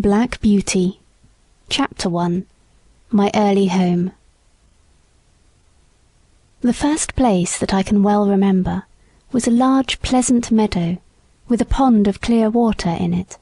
[0.00, 1.00] Black Beauty
[1.68, 2.46] Chapter 1
[3.10, 4.12] My Early Home
[6.60, 8.84] The first place that I can well remember
[9.32, 10.98] was a large pleasant meadow
[11.48, 13.38] with a pond of clear water in it.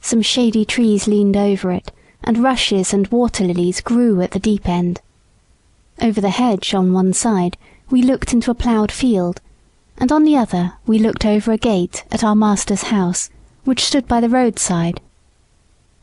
[0.00, 1.92] Some shady trees leaned over it,
[2.24, 5.02] and rushes and water lilies grew at the deep end.
[6.00, 7.58] Over the hedge on one side
[7.90, 9.42] we looked into a ploughed field,
[9.98, 13.28] and on the other we looked over a gate at our master's house,
[13.64, 15.02] which stood by the roadside.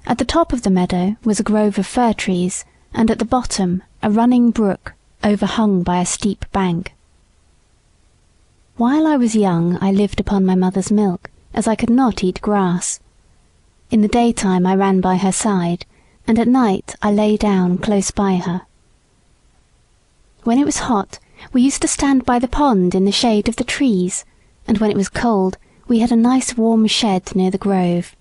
[0.09, 3.25] At the top of the meadow was a grove of fir trees, and at the
[3.25, 6.95] bottom a running brook overhung by a steep bank.
[8.75, 12.41] While I was young I lived upon my mother's milk, as I could not eat
[12.41, 12.99] grass.
[13.91, 15.85] In the daytime I ran by her side,
[16.25, 18.63] and at night I lay down close by her.
[20.41, 21.19] When it was hot
[21.53, 24.25] we used to stand by the pond in the shade of the trees,
[24.67, 28.15] and when it was cold we had a nice warm shed near the grove.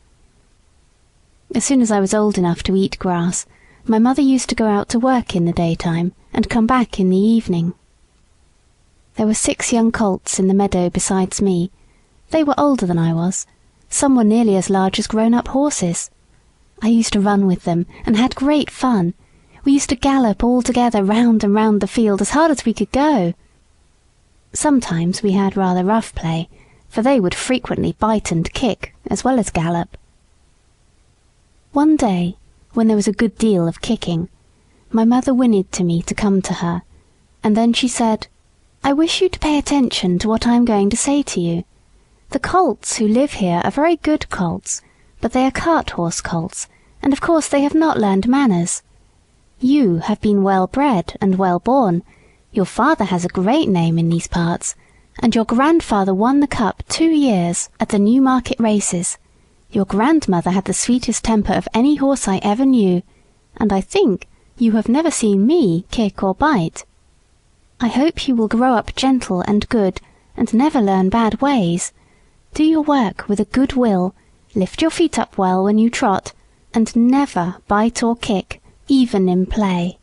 [1.54, 3.46] As soon as I was old enough to eat grass,
[3.86, 7.08] my mother used to go out to work in the daytime and come back in
[7.08, 7.72] the evening.
[9.16, 11.70] There were six young colts in the meadow besides me.
[12.30, 13.46] They were older than I was.
[13.88, 16.10] Some were nearly as large as grown up horses.
[16.82, 19.14] I used to run with them and had great fun.
[19.64, 22.74] We used to gallop all together round and round the field as hard as we
[22.74, 23.32] could go.
[24.52, 26.50] Sometimes we had rather rough play,
[26.90, 29.96] for they would frequently bite and kick as well as gallop.
[31.78, 32.36] One day,
[32.74, 34.28] when there was a good deal of kicking,
[34.90, 36.82] my mother whinnied to me to come to her,
[37.44, 38.26] and then she said,
[38.82, 41.62] I wish you to pay attention to what I am going to say to you.
[42.30, 44.82] The colts who live here are very good colts,
[45.20, 46.66] but they are cart horse colts,
[47.00, 48.82] and of course they have not learned manners.
[49.60, 52.02] You have been well bred and well born.
[52.50, 54.74] Your father has a great name in these parts,
[55.22, 59.16] and your grandfather won the cup two years at the Newmarket races.
[59.70, 63.02] Your grandmother had the sweetest temper of any horse I ever knew,
[63.58, 64.26] and I think
[64.56, 66.84] you have never seen me kick or bite.
[67.78, 70.00] I hope you will grow up gentle and good,
[70.36, 71.92] and never learn bad ways.
[72.54, 74.14] Do your work with a good will,
[74.54, 76.32] lift your feet up well when you trot,
[76.72, 79.98] and never bite or kick, even in play.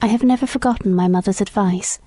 [0.00, 1.98] I have never forgotten my mother's advice.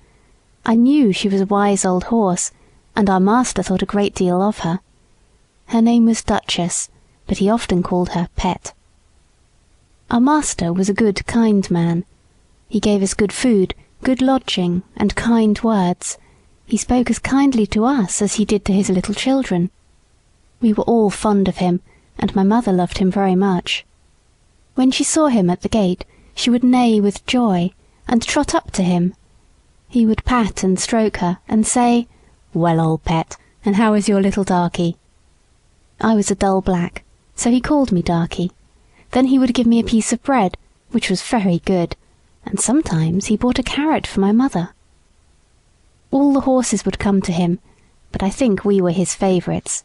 [0.66, 2.50] I knew she was a wise old horse,
[2.96, 4.80] and our master thought a great deal of her.
[5.68, 6.88] Her name was Duchess,
[7.26, 8.72] but he often called her Pet.
[10.10, 12.06] Our master was a good, kind man.
[12.70, 16.16] He gave us good food, good lodging, and kind words.
[16.64, 19.70] He spoke as kindly to us as he did to his little children.
[20.62, 21.82] We were all fond of him,
[22.18, 23.84] and my mother loved him very much.
[24.74, 27.72] When she saw him at the gate, she would neigh with joy,
[28.06, 29.14] and trot up to him.
[29.86, 32.08] He would pat and stroke her, and say,
[32.54, 33.36] Well, old pet,
[33.66, 34.96] and how is your little darky?
[36.00, 37.02] I was a dull black,
[37.34, 38.52] so he called me Darky.
[39.10, 40.56] Then he would give me a piece of bread,
[40.90, 41.96] which was very good,
[42.44, 44.70] and sometimes he bought a carrot for my mother.
[46.10, 47.58] All the horses would come to him,
[48.12, 49.82] but I think we were his favourites.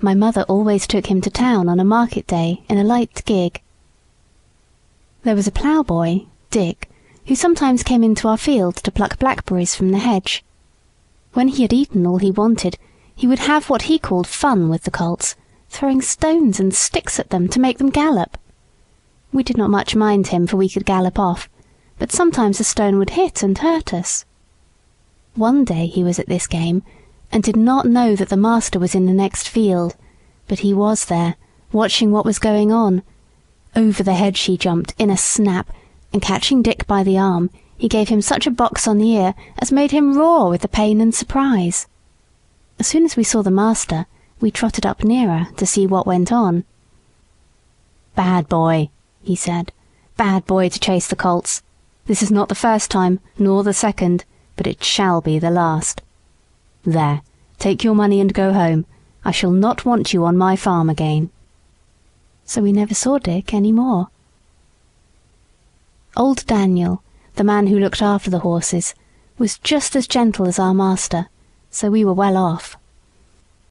[0.00, 3.62] My mother always took him to town on a market day in a light gig.
[5.22, 6.90] There was a ploughboy, Dick,
[7.26, 10.42] who sometimes came into our field to pluck blackberries from the hedge.
[11.34, 12.78] When he had eaten all he wanted,
[13.20, 15.36] he would have what he called fun with the colts,
[15.68, 18.38] throwing stones and sticks at them to make them gallop.
[19.30, 21.46] We did not much mind him, for we could gallop off,
[21.98, 24.24] but sometimes a stone would hit and hurt us.
[25.34, 26.82] One day he was at this game,
[27.30, 29.96] and did not know that the master was in the next field,
[30.48, 31.34] but he was there,
[31.72, 33.02] watching what was going on.
[33.76, 35.70] Over the hedge he jumped in a snap,
[36.10, 39.34] and catching Dick by the arm, he gave him such a box on the ear
[39.58, 41.86] as made him roar with the pain and surprise.
[42.80, 44.06] As soon as we saw the master,
[44.40, 46.64] we trotted up nearer to see what went on.
[48.14, 48.88] Bad boy,
[49.22, 49.70] he said.
[50.16, 51.62] Bad boy to chase the colts.
[52.06, 54.24] This is not the first time, nor the second,
[54.56, 56.00] but it shall be the last.
[56.82, 57.20] There,
[57.58, 58.86] take your money and go home.
[59.26, 61.28] I shall not want you on my farm again.
[62.46, 64.08] So we never saw Dick any more.
[66.16, 67.02] Old Daniel,
[67.34, 68.94] the man who looked after the horses,
[69.36, 71.28] was just as gentle as our master
[71.70, 72.76] so we were well off.